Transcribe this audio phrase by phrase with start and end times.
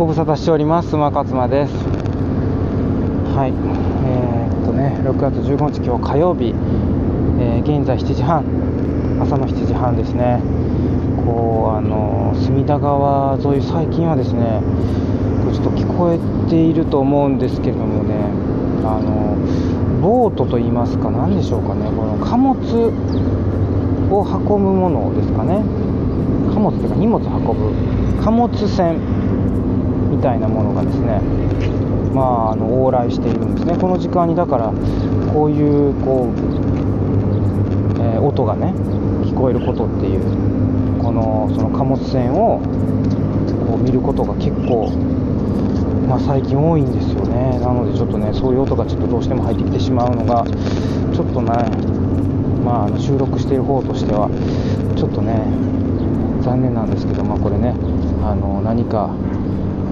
[0.00, 0.96] ご無沙汰しております。
[0.96, 1.74] 馬勝間です。
[3.36, 3.52] はい。
[3.52, 6.54] えー、っとね6月15日今日火曜日、
[7.38, 8.42] えー、現在7時半。
[9.20, 10.40] 朝の7時半ですね。
[11.26, 14.62] こうあの隅田川沿い最近はですね
[15.52, 18.14] ちょっと聞こえていると思うんですけれどもね。
[18.82, 19.36] あの
[20.00, 21.84] ボートといいますか何でしょうかね。
[21.90, 22.56] この貨物
[24.08, 25.62] を運ぶものですかね。
[26.54, 28.24] 貨物というか荷物運ぶ。
[28.24, 29.19] 貨物船。
[30.20, 31.20] たいなものがですね
[32.14, 33.76] まああの往来しているんですね。
[33.76, 34.72] この時間にだから
[35.32, 38.72] こういうこう、えー、音がね
[39.24, 40.20] 聞こえることっていう
[41.00, 42.60] このその貨物船を
[43.66, 44.90] こう見ることが結構
[46.10, 47.60] まあ、最近多いんですよね。
[47.60, 50.44] なのでちょっとねそういう音がちょっとどうしても入ってきてしまうのが
[51.14, 51.52] ちょっとね
[52.64, 54.28] まあ収録している方としては
[54.96, 55.38] ちょっとね
[56.42, 57.76] 残念なんですけどまあこれね
[58.24, 59.14] あの何か、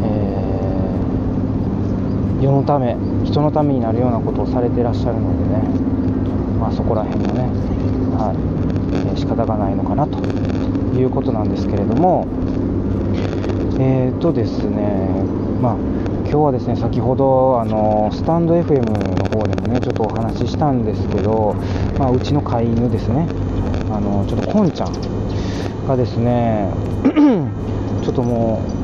[0.03, 5.63] えー、世のため人のためになるようなことをされてらっしゃるのでね。
[6.61, 7.43] まあそこら辺もね
[8.17, 8.37] はい、
[9.09, 10.19] えー、仕方がないのかなと
[10.99, 12.27] いうことなんですけれども。
[13.81, 15.09] えーとですね
[15.63, 15.77] まあ
[16.29, 21.55] 今日はですね先ほどあのスタンド FM の方でもねちょっとお話ししたんですけど、
[21.99, 23.27] まあ、うちの飼い犬ですね。
[23.91, 24.93] あのちょっとコンちゃん
[25.87, 26.71] がですね
[28.05, 28.78] ちょっともう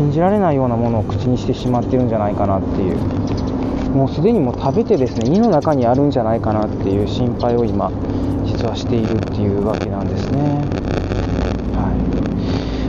[0.00, 2.96] 信じられないようなものを口にしてしまってるんじゃないかなっていう
[3.90, 7.90] もうすでにもう食べてですね胃の中にあるんじゃないかなっていう心配を今
[8.46, 10.40] 実はしているっていうわけなんですね。
[11.76, 11.92] は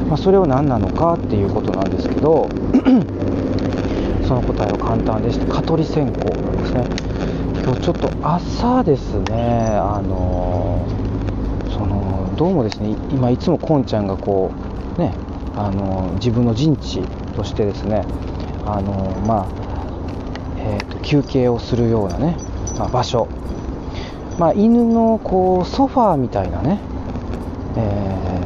[0.05, 0.07] い。
[0.07, 2.47] まあ、それを何なのかっていうことなんですけど
[4.25, 6.85] その答えは簡単でして蚊取り線香なんですね。
[7.61, 10.87] 今日ちょっと朝ですねあの
[11.69, 14.53] そのどうもですね今いつもこんちゃんがこ
[14.97, 15.13] うね
[15.55, 17.01] あの自分の陣地
[17.35, 18.05] としてですね
[18.65, 18.93] あの
[19.27, 19.47] まあ、
[20.57, 22.37] えーと、休憩をするようなね、
[22.77, 23.27] まあ、場所。
[24.39, 26.79] まあ、犬のこうソファーみたいなね、
[27.75, 28.41] え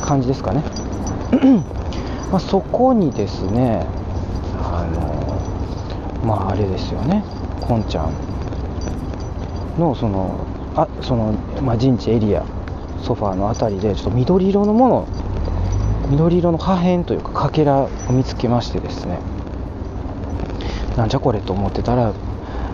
[0.00, 0.64] ー、感じですかね。
[2.32, 3.86] まあ、そこにですね
[4.58, 7.22] あのまああれですよね。
[7.60, 8.12] こんちゃん。
[9.78, 10.46] のその
[10.76, 12.44] あその、まあ、陣地エリア
[13.02, 15.08] ソファーの辺りでちょっと緑色のもの
[16.10, 19.18] 緑色の破片というかかけらを見つけましてですね。
[20.96, 22.12] なんじゃこれと思ってたら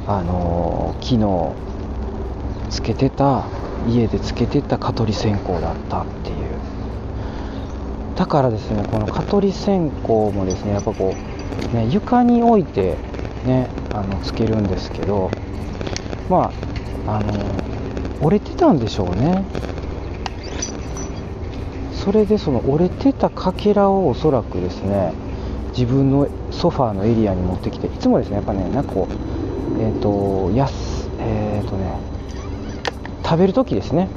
[0.07, 1.17] あのー、昨
[2.67, 3.45] 日つけてた
[3.87, 6.37] 家でつけてた蚊取り線香だったっていう。
[8.17, 12.97] だからですねこの蚊取り線香もですねやっぱこうね床に置いて
[13.45, 15.31] ねあのつけるんですけど
[16.31, 16.51] ま
[17.07, 17.35] ああの
[18.23, 19.45] 折れてたんでしょうね。
[22.07, 25.13] それでその折れてたかけらをおそらくですね
[25.71, 29.09] 自分のソファーのエリアに持ってきていつもですねやっぱねなんかこ
[29.77, 31.99] うえっ、ー、とやすえっ、ー、とね
[33.25, 34.09] 食べる時ですね。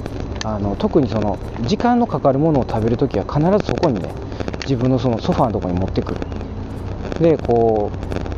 [0.45, 4.13] あの特にその時間のかかるものを食べるときは必ずそこにね
[4.61, 6.19] 自分のそのソファーのところに持ってくる。
[7.19, 7.91] でこ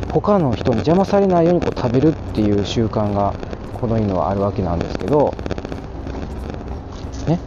[0.08, 3.34] う他の人に邪魔されないようにこう食べるっていう習慣が
[3.78, 5.34] この犬はあるわけなんですけど
[7.26, 7.38] ね。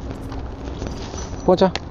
[1.48, 1.85] こんちゃん。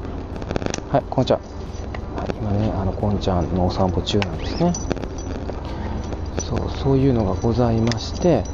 [0.94, 4.72] はいこんちゃん、はい、今ねあのこんちゃんのお散歩中なんですね。
[6.38, 8.44] そうそういうのがございまして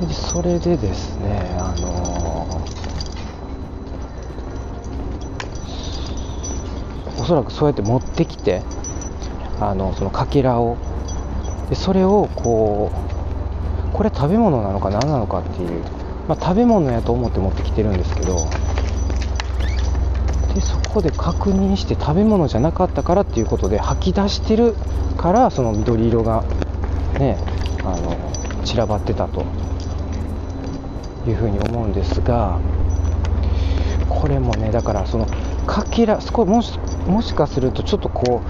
[0.00, 8.62] でそれでですねあのー、おそらくそうやって持ってきて
[9.60, 10.78] あのそのかけらを
[11.68, 12.90] でそれをこ
[13.90, 15.82] うこれ食べ物なのか何なのかっていう、
[16.28, 18.48] まあ、食べ物やと思って持ってきてるんですけど
[20.94, 24.74] こで確認して食べ物じゃなかったからっていうことで吐き出してる
[25.18, 26.44] からその緑色が
[27.18, 27.36] ね
[27.84, 28.16] あの
[28.64, 29.44] 散らばってたと
[31.26, 32.60] いうふうに思うんですが
[34.08, 35.26] これもねだからその
[35.66, 38.42] かけら少もしもしかするとちょっとこ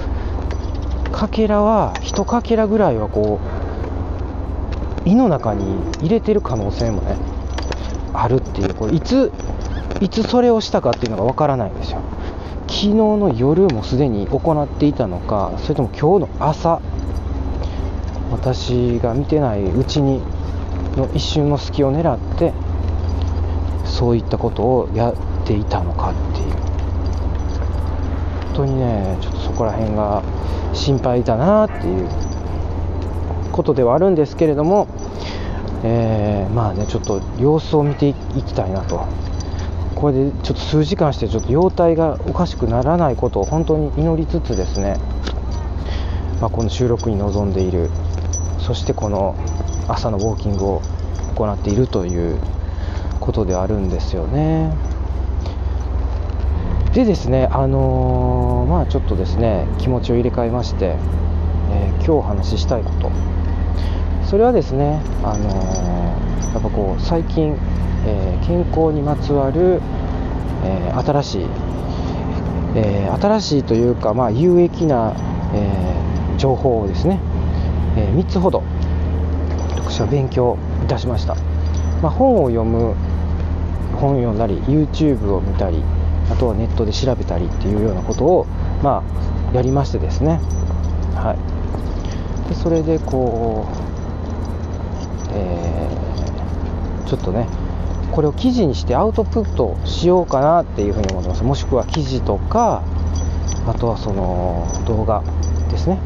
[1.07, 3.41] うかけらは1かけらぐらいはこ
[5.07, 7.17] う胃の中に入れてる可能性もね
[8.13, 9.33] あるっていうこれいつ
[10.01, 12.03] いつそれをしたかっていうのがわからないんですよ。
[12.75, 16.83] 昨日の夜もすでに行っていたのかそれとも今日の朝
[18.33, 20.21] 私が見てないうちに
[20.97, 22.53] の一瞬の隙を狙って
[23.85, 26.51] そういったことをやっていたのかっていう。
[28.55, 30.23] 本当にねちょっとそこら辺が
[30.73, 32.09] 心配だなっていう
[33.53, 34.89] ことではあるんですけれども、
[35.85, 39.07] えー、まあねちょっと様子を見ていきたいなと。
[40.05, 44.99] これでちょっと数時間してちょっと容体がおかしくならないことを本当に祈りつつですね、
[46.43, 47.89] まあ、この収録に臨んでいる
[48.59, 49.35] そしてこの
[49.89, 50.83] 朝のウォーキングを
[51.37, 52.39] 行っているという
[53.19, 54.77] ことであるんですよね。
[56.93, 60.99] でですね、あのー、まあちょっとですね気持ちを入れ替えまして、
[61.71, 63.11] えー、今日お話ししたいこと
[64.27, 67.57] それはですね、あのー、やっぱこう最近、
[68.07, 69.81] え健康にまつわる、
[70.65, 71.47] え新しい、
[72.75, 75.15] え新しいというか、まあ、有益な、
[75.55, 75.95] え
[76.39, 77.21] 情報をですね、
[77.97, 78.63] え3つほど
[79.95, 81.37] 私は勉強いたしました、
[82.03, 82.95] まあ、本を読む
[84.01, 85.83] 本を読んだり YouTube を見たり
[86.31, 88.47] あとはネットで調べたりっていうようなことを、
[88.83, 89.05] ま
[89.53, 90.41] あ、やりましてですね、
[91.15, 91.37] は
[92.47, 97.47] い、でそれでこう、えー、ちょっとね
[98.15, 101.43] これを記事にしてアウトプットしようかなっていうふうに思ってます。
[101.43, 102.85] もしくは記事とか
[103.67, 105.25] あとはその動画
[105.69, 105.99] ですね。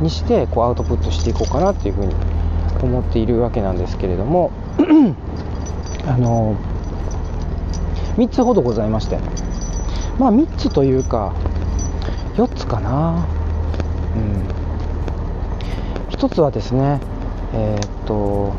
[0.00, 2.14] にしてこうアウトプットしていこうかなっていうふうに
[2.82, 4.50] 思っているわけなんですけれども
[6.08, 6.56] あの
[8.16, 9.18] 3つほどございまして。
[10.18, 11.34] まあ3つというか
[12.36, 13.26] 4つかな。
[14.16, 16.16] うん。
[16.16, 16.98] 1つはですね
[17.52, 18.54] えー、っと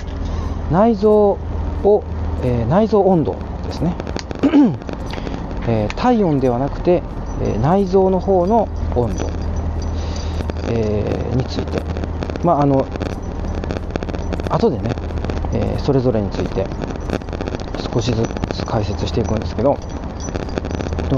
[0.71, 1.39] 内臓
[1.83, 2.03] を、
[2.43, 3.35] えー、内臓温度
[3.65, 3.95] ですね、
[5.67, 7.03] えー、体温ではなくて、
[7.41, 9.29] え内臓の方の温度、
[10.71, 11.81] えについて。
[12.43, 12.85] まああの
[14.49, 14.91] 後でね、
[15.53, 16.65] えそれぞれについて
[17.93, 19.77] 少しずつ解説していくんですけど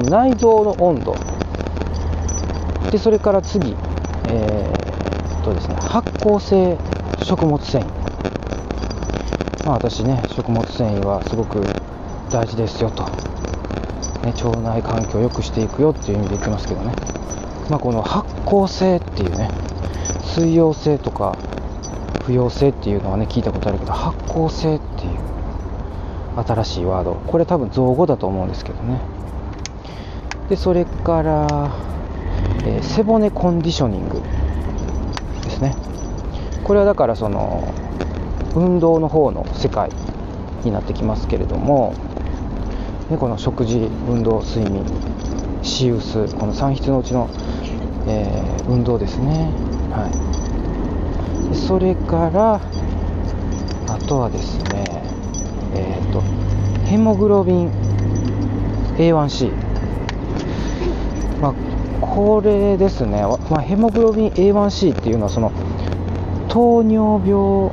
[0.09, 1.15] 内臓の温度。
[2.91, 3.75] でそれから次、
[4.29, 6.77] えー、とですね、発酵性
[7.23, 7.85] 食物繊維、
[9.65, 11.61] まあ、私ね食物繊維はすごく
[12.29, 13.03] 大事ですよと、
[14.23, 16.93] ね、腸内環境を良くしていくよっていう意味で言ってますけどね、
[17.69, 19.49] まあ、この発酵性っていうね
[20.23, 21.37] 水溶性とか
[22.23, 25.29] 不溶性っていうのはね聞いたことあるけど発酵性っていう
[26.47, 27.15] 新しいワード。
[27.15, 29.01] これ多分造語だと思うんですけどね。
[30.47, 31.71] でそれから、
[32.65, 34.21] えー、背骨コンディショニング
[35.43, 35.75] ですね。
[36.63, 37.73] これはだからその
[38.55, 39.89] 運動の方の世界
[40.63, 41.93] になってきますけれども
[43.09, 44.85] でこの食事運動睡眠
[45.63, 47.29] シウスこの3筆のうちの、
[48.07, 49.51] えー、運動ですね。
[49.91, 50.09] は
[51.51, 51.55] い。
[51.55, 52.61] それから
[53.93, 54.99] あとはですね
[55.75, 56.21] えーと、
[56.85, 57.69] ヘモグロビン
[58.97, 59.51] A1C、
[61.41, 61.53] まあ、
[62.01, 65.51] これですね、まあ、ヘモグロビン A1C っていうのはその
[66.47, 67.71] 糖尿病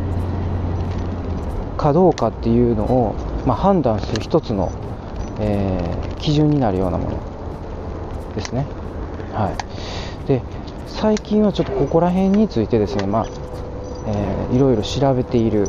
[1.76, 3.14] かどうかっていうのを、
[3.46, 4.72] まあ、判断する一つの、
[5.40, 8.66] えー、基準になるようなものですね。
[9.32, 10.42] はい、で
[10.86, 13.26] 最近はちょっとここら辺についてですね、まあ
[14.08, 15.68] えー、いろいろ調べている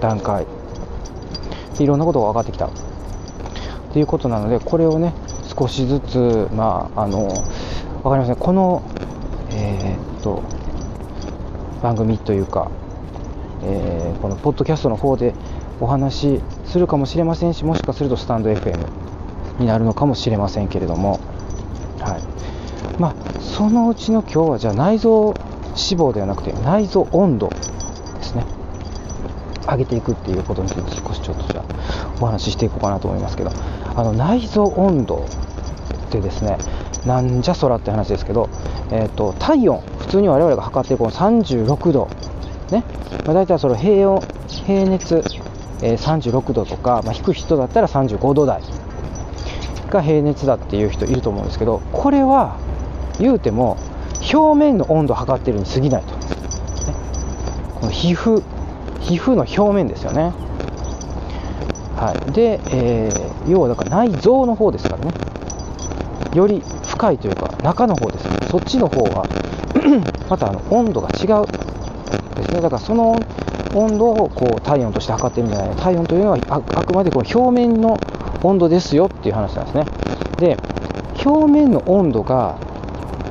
[0.00, 0.46] 段階。
[1.78, 2.70] いろんなことが分かってきた。
[3.92, 5.12] ということなのでこれをね
[5.58, 7.28] 少しずつまああの
[8.02, 8.82] 分かりますねこの
[9.50, 10.42] えー、っと
[11.82, 12.70] 番組というか、
[13.64, 15.34] えー、このポッドキャストの方で
[15.80, 18.76] お話しするかもしれませんしもしかするとスタンド FM
[19.58, 21.20] になるのかもしれませんけれども
[22.00, 23.00] はい。
[23.00, 25.36] まあそのうちの今日はじゃあ内臓脂
[25.74, 28.44] 肪ではなくて内臓温度ですね。
[29.66, 31.64] 上げていくっていうことについて少しちょっとじゃあ
[32.20, 33.50] お話ししていこうかなと思いますけど。
[33.94, 35.26] あの内臓温度
[36.06, 36.56] ってですね
[37.06, 38.48] なんじゃそらって話ですけど、
[38.90, 42.08] えーと、体温普通に我々が測っているこの36度
[42.72, 42.82] ね、
[43.24, 45.22] まあ、大体その平温平熱、
[45.82, 48.62] えー、36度とか、まあ、低い人だったら35度台
[49.90, 52.58] が平熱だっていう人いると思うんですけどこれは
[53.20, 53.76] 言うても
[54.32, 56.24] 表面の温度を測ってるに過ぎないと、ね、
[57.74, 58.42] この皮膚
[59.00, 60.32] 皮膚の表面ですよね。
[61.96, 65.12] はい、で、えー、要はだから内臓の方ですからね。
[66.34, 68.36] より深いというか中の方ですね。
[68.50, 69.26] そっちの方は
[70.30, 71.46] またあの温度が違う
[72.42, 72.60] ですね。
[72.60, 73.18] だからその
[73.74, 77.98] 温度をこう体温として測ってるんじゃない体温というのはあくまでこの表面の
[78.42, 79.86] 温度ですよっていう話なんですね。
[80.38, 80.56] で、
[81.24, 82.58] 表面の温度が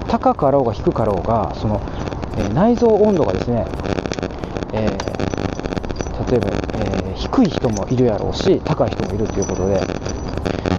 [0.07, 1.81] 高かろうが低かろうが、その、
[2.37, 3.65] えー、内臓温度がですね、
[4.73, 5.21] えー
[6.31, 9.79] 例えば、えー、低い人もいるやろうし高い人もいるということで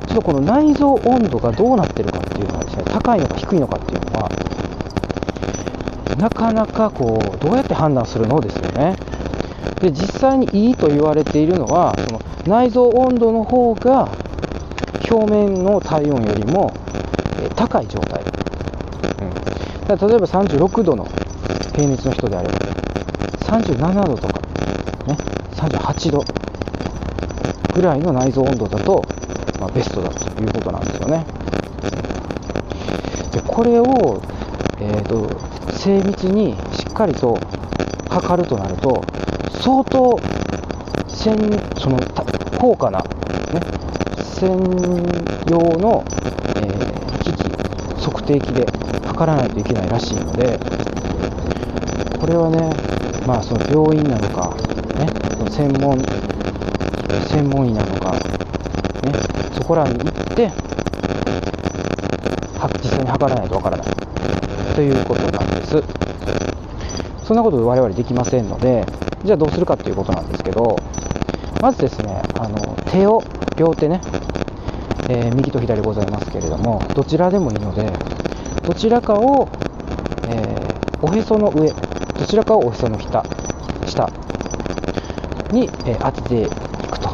[0.09, 4.31] ちょっとこの内臓温度がどうなってるかっていうのはですね高いのか低いのかっていうのは
[6.17, 8.97] なかなかこうどうやって判断するのですよね。
[9.81, 14.09] で実際にいいと言われているのはその内臓温度の方が
[15.11, 16.73] 表面の体温よりも、
[17.57, 21.07] 高い状態、うん、だ例えば36度の
[21.75, 22.59] 平熱の人であれば
[23.59, 24.41] 37度とか、
[25.07, 25.17] ね、
[25.53, 26.25] 38度
[27.75, 29.05] ぐらいの内臓温度だと、
[29.61, 31.25] まあ、ベストだということなんですよね。
[33.33, 34.23] でこれを、
[34.83, 35.31] えーと、
[35.73, 37.39] 精密にしっかりと
[38.11, 39.05] 測るとなると
[39.61, 40.19] 相当
[41.07, 41.39] 専
[41.79, 42.01] その
[42.59, 43.61] 高価な、ね、
[44.19, 44.51] 専
[45.49, 46.05] 用の、
[46.57, 48.67] えー、機器測定器で
[49.07, 50.59] 測らないといけないらしいので
[52.19, 52.59] これはね
[53.25, 54.57] まあその病院なのか、
[54.99, 55.07] ね、
[55.49, 55.97] 専門
[57.29, 58.19] 専門医なのか、ね、
[59.55, 60.51] そこらに行って
[62.83, 63.87] 実際に測らないとわからない
[64.75, 65.83] ということなんです
[67.25, 68.85] そんなこと我々できませんので
[69.25, 70.79] じゃあどうするかっていうことなんですけど
[71.61, 73.23] まずですねあの手を
[73.57, 74.01] 両手ね、
[75.09, 77.91] えー、右と左ございますけれどもどちらでもいいので
[78.67, 79.49] どちらかを、
[80.29, 83.25] えー、おへその上どちらかをおへその下
[83.87, 84.11] 下
[85.53, 86.47] に、えー、当ててい
[86.91, 87.11] くと。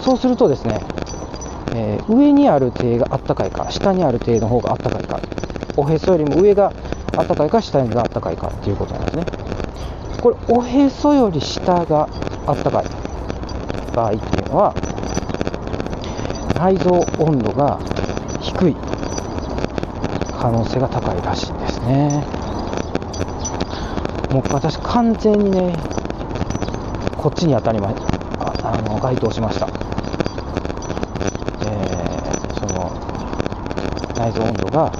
[0.00, 0.80] そうするとですね、
[1.74, 5.20] え、上にある手があったかいか下にある手の方があったかいか
[5.76, 6.72] おへそよりも上が
[7.16, 9.24] あったかいか下があったかいかっていうことなんですね。
[10.20, 12.08] これおへそより下が
[12.46, 12.86] あったかい
[13.94, 14.74] 場合っていうのは
[16.56, 17.78] 内臓温度が
[18.40, 18.76] 低い
[20.40, 22.24] 可能性が高いらしいんですね。
[24.32, 25.74] もう私完全にね
[27.16, 27.94] こっちに当たりま
[28.62, 29.66] あの該当しました、
[31.66, 32.90] えー、その
[34.14, 34.92] 内臓温度が、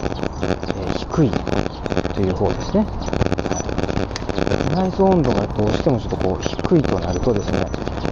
[0.96, 1.30] 低い
[2.18, 2.84] という方ですね。
[4.74, 7.64] 内臓温度がどうしてもちょっとこう低いとなるとですね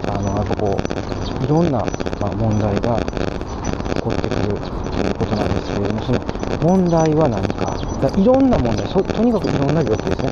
[0.07, 1.83] あのやっぱこういろんな、
[2.21, 6.19] ま、問題が起こってくるということなんですけれどもその
[6.61, 7.75] 問題は何か。
[8.15, 10.31] いろんな問題とにかくいろんな病気ですね。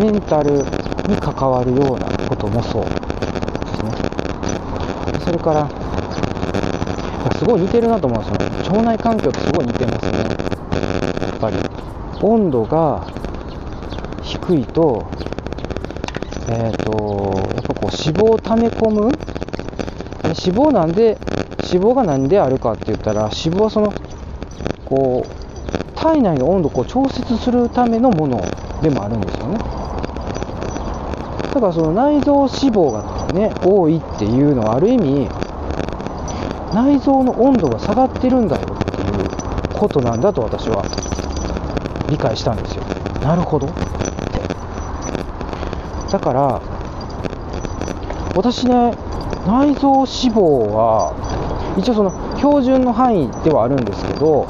[0.00, 3.92] メンタルに関わるようなこともそうですね。
[5.20, 5.68] それから
[7.36, 10.18] すごい似てるなと思います腸内環境ってすごい似てますね。
[11.20, 11.79] やっぱり。
[12.22, 13.06] 温度が
[14.22, 15.10] 低いと
[16.50, 21.16] えっ、ー、と、やっぱこう脂肪を溜め込む脂肪なんで、
[21.72, 23.92] 脂肪が何であるかって言ったら、脂肪はその、
[24.84, 28.42] こう、体内の温度を調節するためのもの
[28.82, 29.58] でもあるんですよね。
[31.54, 35.28] だからその内臓脂肪がね、多いっていうのはある意味、
[36.74, 40.84] 内臓の温度が下がってるんだよっていうことなんだと私は
[42.10, 42.82] 理解したんですよ。
[43.22, 43.80] なるほどって。
[46.10, 46.60] だから
[48.34, 48.92] 私ね
[49.46, 51.14] 内臓脂肪は
[51.78, 54.46] 一応その標準の範囲ではあるんですけど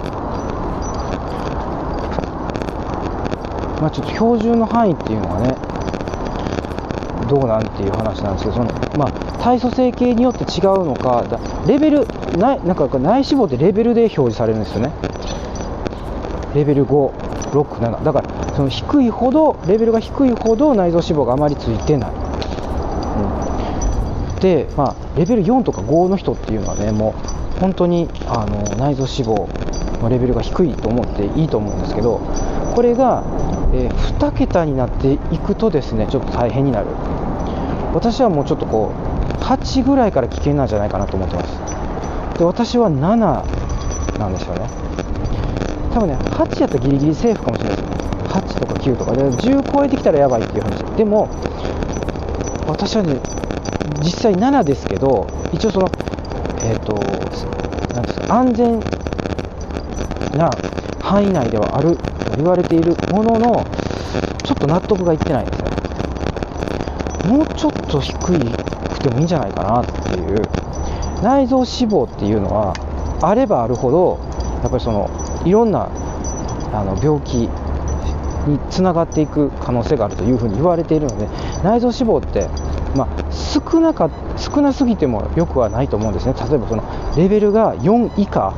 [3.81, 5.55] まあちょっと標準の範囲っていうのはね
[7.29, 11.25] どうなんていう話なんですけどそのまあ体組成計によって違うのか
[11.67, 14.93] レベルないなんか内脂肪ってレベルで表示されるんですよね
[16.55, 22.13] レベル5 567だからその低いほどレベルが低いほど内臓脂肪があまりついてない、う
[24.37, 27.15] ん、で、まあ、レベル4とか5の人っていうのはねも
[27.57, 32.21] う本当にあの内臓脂肪のレベルが低いと思っていいと思うんですけど
[32.75, 33.23] これが、
[33.75, 36.87] えー、2桁になっていくとですねちょっと大変になる。
[37.93, 41.59] 私はもうちょっとこう8ぐらいから危険なんじゃないかなと思ってます。
[42.39, 44.69] で私は7なんですよね
[45.93, 47.91] 多分ね8やったらギリギリセーフかもしれないです。
[48.31, 49.13] 8とか9とか。
[49.13, 50.83] で10超えてきたらやばいっていう話。
[50.97, 51.29] でも
[52.67, 53.21] 私はね
[54.03, 55.91] 実際7ですけど一応その
[56.63, 56.95] えっ、ー、と
[57.95, 58.81] 何ですか安全
[60.37, 60.51] な
[61.01, 63.65] 範囲内ではあると言われているものの
[64.45, 65.71] ちょっと納得がいってないんですね
[67.29, 70.71] もうちょっと低くてもいいんじゃないかなっていう。
[71.23, 72.73] 内臓脂肪っていうのは
[73.23, 74.19] あればあるほど
[74.63, 75.11] やっぱりその
[75.45, 75.91] いろんな
[76.73, 77.49] あの病気
[78.47, 81.27] につながっていく可能性があるというふうに言われているので
[81.63, 82.49] 内臓脂肪って、
[82.97, 86.35] まあ、少なか少なすぎてもよくはないと思うんですね。
[86.35, 86.83] 例えばその
[87.17, 88.55] レベルが4以下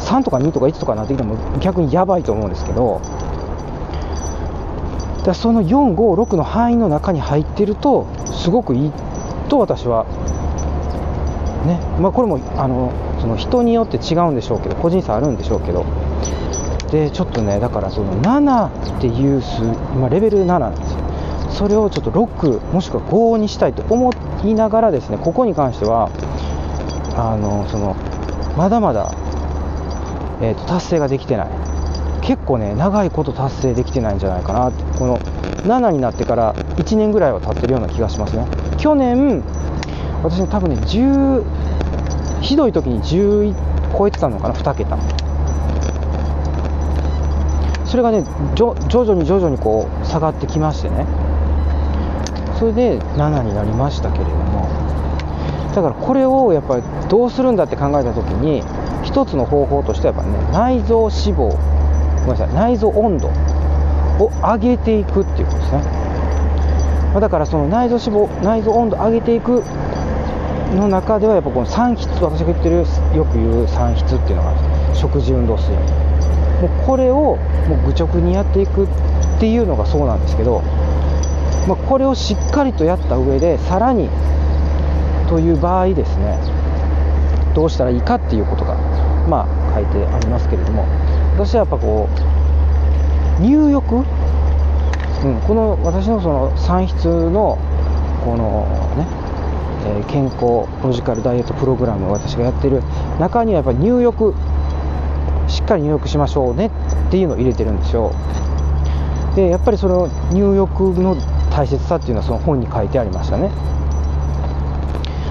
[0.00, 3.00] 3とか2とか1とかになってきても逆にやばいと思うんですけど
[5.24, 8.92] だその456の範囲の中に入ってるとすごくいい
[9.48, 10.04] と私は
[11.66, 15.84] ねまあ、これもあのその人によって違うんでしょうけど個人差あるんでしょうけど
[16.92, 19.62] でちょっとねだからその7っていう数
[19.96, 20.98] 今レベル7なんですよ。
[21.50, 24.12] それをちょっと6もしくは5にしたいと思
[24.44, 26.10] いながらですねここに関しては
[27.16, 27.96] あのその
[28.56, 29.14] まだまだ、
[30.42, 31.48] えーと、達成ができてない。
[32.20, 34.98] 結構ね長いこと達成できてないんじゃないかなって。
[34.98, 38.46] この7になってから1年ぐらいは経ってるような気がしますね。
[38.78, 39.42] 去年
[40.22, 41.44] 私多分ね10
[42.42, 43.54] ひどい時に10
[43.96, 44.98] 超えてたのかな2桁。
[47.92, 51.04] それがね徐々に徐々にこう下がってきましてね。
[52.58, 54.66] それで7になりましたけれども。
[55.74, 58.62] だからこれをやっぱりどうするんだって考えた時に
[59.04, 65.82] 一つの方法としてはやっぱね内臓脂肪ごめんなさい内臓温度を上げていくっていうことですね。
[67.20, 69.62] だからその内臓脂肪内臓温度上げていく
[70.74, 72.76] の中ではやっぱこの3筆私が言ってる
[73.14, 74.54] よく言う3筆っていうのが
[74.94, 75.76] 食事運動水
[76.62, 77.36] もうこれを
[77.68, 78.88] もう愚直にやっていくっ
[79.40, 80.62] ていうのがそうなんですけど、
[81.66, 84.08] まあ、これをしっかりとやった上でさらに
[85.28, 86.38] という場合ですね
[87.52, 88.76] どうしたらいいかっていうことが
[89.28, 90.86] まあ書いてありますけれども
[91.34, 92.08] 私はやっぱこ
[93.40, 94.04] う入浴、うん、
[95.40, 97.58] この私のその産出の
[98.24, 99.04] このね、
[99.84, 102.84] え健康ロジカルダイエットプログラムを私がやってる
[103.18, 104.32] 中にはやっぱり入浴
[105.52, 106.70] しっかり入浴しましょうね
[107.08, 108.12] っていうのを入れてるんですよ。
[109.36, 111.16] でやっぱりその入浴の
[111.50, 113.50] 大切さっていうのはその本に書いてありましたね。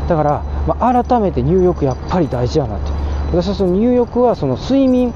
[0.08, 2.92] だから、まあ、改めて入浴やっぱり大事やなって。
[3.32, 5.14] 私はその入浴はその睡眠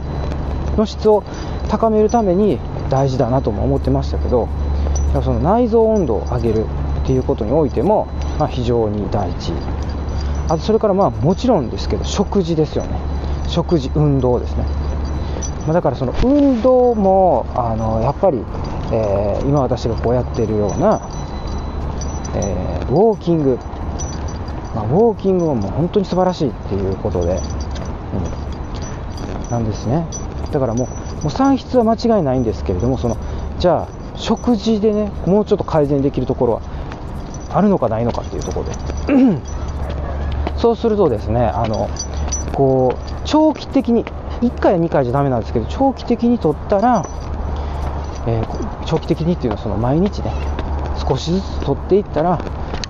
[0.77, 1.24] の質を
[1.69, 2.59] 高めるために
[2.89, 4.47] 大事だなとも思ってましたけど
[5.24, 6.65] その内臓温度を上げる
[7.03, 8.07] っていうことにおいても、
[8.39, 9.53] まあ、非常に大事。
[10.47, 13.00] あとそれからまあもちろんですけど食事ですよね。
[13.47, 14.65] 食事運動ですね。
[15.65, 18.38] まあ、だからその運動もあのやっぱり、
[18.91, 21.01] えー、今私がこうやっているような、
[22.36, 23.57] えー、ウォーキング、
[24.75, 27.39] まあ、ウォーキングはもう本当に素晴らしいっていうことで、
[29.43, 30.06] うん、なんですね。
[30.51, 33.17] だからもうもう産出は間違いないんですけれどもその
[33.60, 36.62] じゃあ食事でねもうちょっと改善できるところは
[37.49, 38.73] あるのかないのかっていうところで。
[40.58, 41.89] そうするとですねあの
[42.54, 44.06] こう長期的に
[44.41, 47.06] 1回や2回じゃダメなんですけど長期的に取ったら、
[48.28, 50.32] えー、長期的にっていうのはその毎日ね
[51.08, 52.43] 少しずつ取っていったら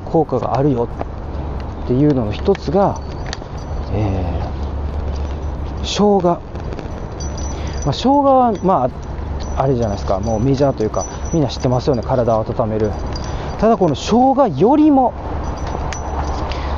[0.06, 0.88] 効果があるよ
[1.84, 3.00] っていうのの一つが、
[3.92, 6.40] えー、生姜、ま
[7.90, 8.90] あ、生姜はま
[9.56, 12.92] ああれじゃないですかもうメジャーというかみんな知ってますよね体を温める。
[13.60, 15.14] ただこの生姜よりも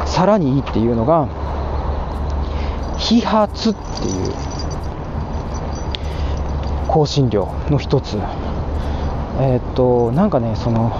[0.05, 1.27] さらにいいっていうのが
[2.97, 4.46] 揮発っていう
[6.97, 8.17] 香辛料の一つ。
[9.39, 10.91] えー、っとなんかねその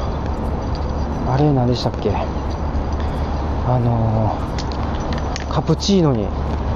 [1.28, 2.12] あれ何でしたっけ？
[2.12, 4.38] あの
[5.50, 6.28] カプチーノに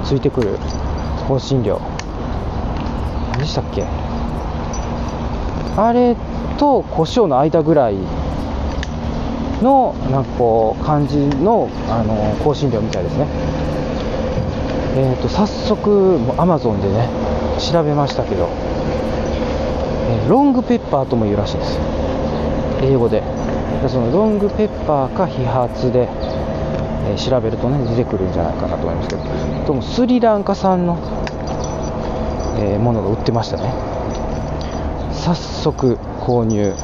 [0.04, 0.58] ついてくる
[1.28, 1.80] 香辛料。
[3.30, 3.86] 何でしたっけ？
[5.76, 6.16] あれ
[6.58, 7.98] と胡椒の間ぐらい
[9.62, 13.28] のなんかこう感じのあの香辛料みたいですね。
[14.96, 17.08] えーと早速アマゾンでね
[17.60, 18.48] 調べましたけど。
[20.12, 21.78] えロングペッパーとも言うらしいです。
[22.82, 23.22] 英語で。
[23.88, 26.08] そのロングペッパーか飛発で、
[27.08, 29.22] え、調べるとね出てくるんじゃないかなと思いますけど。
[29.66, 30.98] ともスリランカ産の、
[32.58, 33.72] えー、ものが売ってましたね。
[35.12, 36.74] 早速購入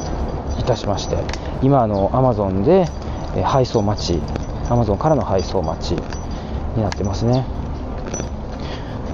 [0.57, 1.17] いたしまして。
[1.61, 2.87] 今あのアマゾンで、
[3.35, 4.19] え、配送待ち
[4.69, 5.91] アマゾンからの配送待ち
[6.75, 7.45] になってますね。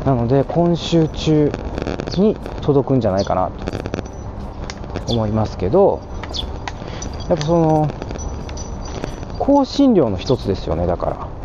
[0.06, 1.52] なので今週中
[2.18, 3.76] に届くんじゃないかなと。
[5.08, 6.02] 思いますけど
[7.30, 7.90] やっぱその
[9.40, 11.36] 香辛料の一つですよねだから。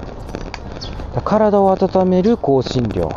[1.24, 3.08] 体を温める香辛料、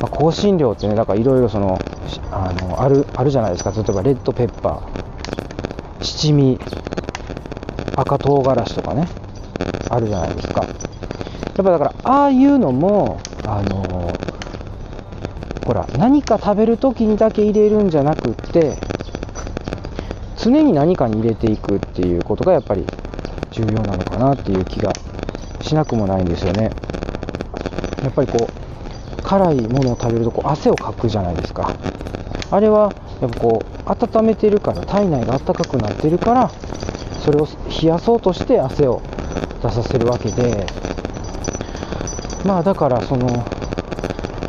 [0.00, 1.78] まあ、香辛料ってねだからいろいろその
[2.30, 3.72] あのあるあるじゃないですか。
[3.72, 6.04] 例えばレッドペッパー。
[6.04, 6.58] 七味。
[7.96, 9.08] 赤唐辛子とかね。
[9.90, 10.62] あるじゃないですか。
[10.62, 10.74] やっ
[11.56, 14.12] ぱだからああいうのもあの
[15.64, 18.78] ほら何か食べる時にだけ入れるんじゃなくって
[20.46, 22.86] 常に何かに入れていくっていうことがやっぱり
[23.50, 24.92] 重要なのかなっていう気が
[25.60, 26.70] しなくもないんですよね。
[28.02, 31.74] やっぱりこう辛いものを食べるとこう汗をかくじゃないですか。
[32.52, 36.50] あれはやっぱこう温めてるから体内が温かくなってるから
[37.24, 37.48] それを
[37.82, 39.02] 冷やそうとして汗を
[39.62, 40.66] 出させるわけで。
[42.44, 43.26] まあだからその、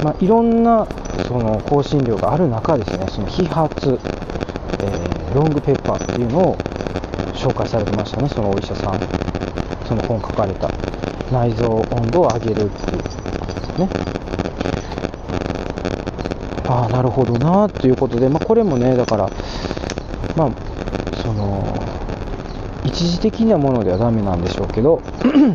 [0.03, 0.85] まあ、いろんな
[1.27, 3.07] その香辛料がある中ですね。
[3.09, 3.99] その揮発、
[5.37, 6.57] ロングペッパーっていうのを
[7.35, 8.99] 紹介されてましたね、そのお医者さん、
[9.87, 10.67] その本書かれた。
[11.31, 13.89] 内臓温度を上げるっていうね。
[16.67, 19.29] ああなるほどなということで、まあ、これもねだから
[20.35, 20.51] まあ
[21.21, 21.63] その
[22.83, 25.01] 一時的なものではダメなんでしょうけど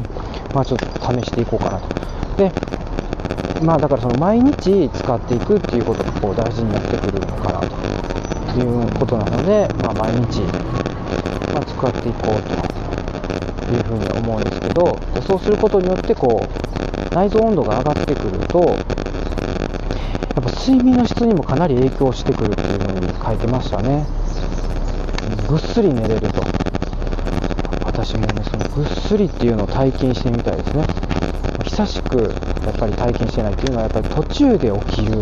[0.55, 1.89] まあちょっと試していこうかなと。
[2.37, 2.53] で
[3.65, 7.12] まあだからその毎日使っていくっていうことがこう大事になってくる
[8.59, 10.41] のかなということなので、まあ、毎日、
[11.53, 24.07] まあ、使っていこうというふうに思うんですけどそうすることによってこう内臓温度が上がってくるとやっぱ睡眠の質にもかなり影響してくるっていうふうに書いてましたね。
[25.47, 26.43] ぐっすり寝れると。
[27.85, 30.87] 私もねそのぐっすりっていうのを体験してみたいですね。
[31.65, 32.35] 久しく
[32.65, 35.21] やっぱり体験してないっていうのはやっぱり途中で起きる。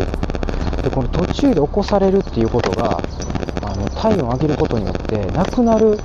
[0.82, 3.02] でこの途中で起こされるっていうことが
[4.00, 5.98] 体温を上げることによってなくなる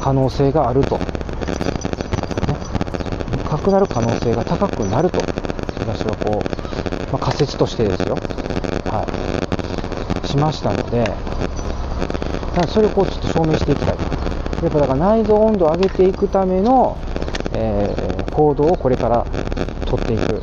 [0.00, 1.06] 可能性があると、ね、
[3.50, 5.20] なくなる可能性が高くなると。
[5.80, 8.14] 私はこう、まあ、仮説としてですよ。
[8.84, 9.04] は
[10.24, 10.26] い。
[10.30, 11.04] しましたので
[12.68, 13.96] それをこうちょっと証明していきたい
[14.62, 16.96] やっぱだから内臓温度を上げていくための、
[17.54, 19.26] えー、行動をこれから
[19.86, 20.40] 取っていく。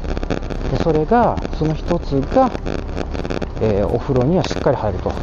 [0.72, 2.52] でそれがその一つが、
[3.62, 5.13] えー、お風呂にはしっかり入ると、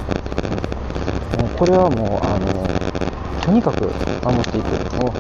[1.57, 2.67] これはもうあの
[3.41, 3.85] とにかく
[4.25, 4.67] 守っていく
[5.03, 5.13] もう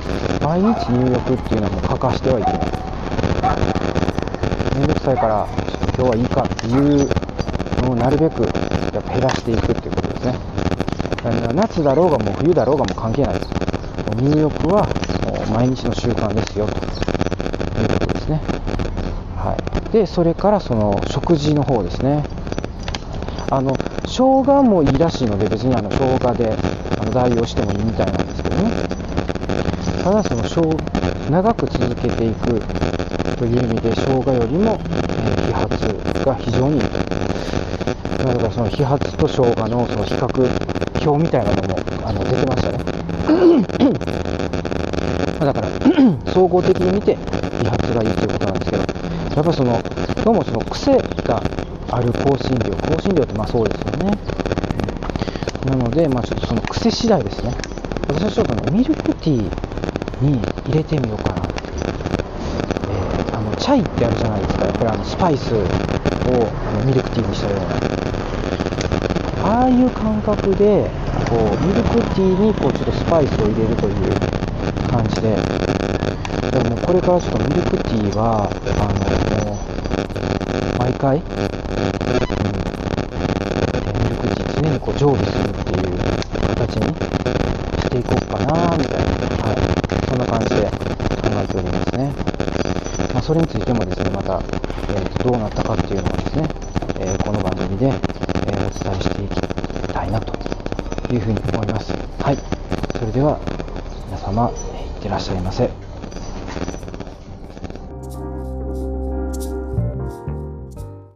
[0.42, 2.60] 毎日入浴っていうのはもう欠かしてはいけない。
[4.78, 5.46] めんどくさいから
[5.96, 6.70] 今日はいいかってい
[7.04, 7.08] う
[7.82, 10.38] のをなるべくや減らしていくっていうことですね。
[11.54, 13.48] 夏だろうがもう冬だろうがもう関係ないです。
[14.16, 14.86] 入浴は
[15.24, 16.78] もう毎日の習慣ですよという
[17.98, 18.40] ことですね。
[19.36, 19.92] はい。
[19.92, 22.24] でそれからその食事の方ですね。
[23.50, 23.76] あの
[24.06, 26.56] 生姜もいいらしいので別にあの生姜で
[26.98, 28.70] あの代用してもいいみたいなんですけどね。
[30.02, 30.44] ただその
[31.30, 32.60] 長く続けていく
[33.36, 42.84] という意味で生姜よりも、えー、揮発が非常にいいだからその揮発と生姜のその比較表みたいなのもあの出てましたね。
[45.44, 45.68] だから
[46.32, 48.82] 総合的に見て揮発がいいということなんですけど
[49.36, 49.82] やっぱその
[50.24, 51.42] どうもその癖が
[51.94, 52.74] ある香辛料。
[52.74, 54.18] 香辛料ってまあそうですよね、
[55.62, 57.52] うん、なのでまあちょっとその癖次第ですね。
[58.08, 64.64] 私はちょっとねミルクティーに入れてみようかなえー、あのチャイってあるじゃないですか。
[64.66, 65.62] やっぱりあのスパイスをあ
[66.80, 67.66] のミルクティーにしたような。
[69.46, 70.90] ああいう感覚で
[71.30, 73.94] こうミルクティーにこうちょっとスパイスを入れるという
[74.90, 75.36] 感じで。
[76.50, 79.58] でもこれからちょっとミルクティーはあの
[80.78, 81.22] 毎回、
[81.74, 81.90] うん、
[84.02, 85.96] ミルクティー常にこう常備するっていう
[86.54, 86.94] 形に
[87.82, 89.10] していこうかなみたいな、
[89.44, 89.56] はい、
[90.08, 92.12] そんな感じで考えておりますね、
[93.12, 94.40] まあ、それについてもですねまた、
[94.90, 96.48] えー、とどうなったかっていうのをですね、
[97.00, 99.40] えー、この番組で、えー、お伝えしていき
[99.92, 100.34] たいなと
[101.12, 101.92] いうふうに思います。
[102.20, 102.38] はい。
[102.98, 103.38] それでは、
[104.06, 104.52] 皆様、い
[104.98, 105.83] ってらっしゃいませ。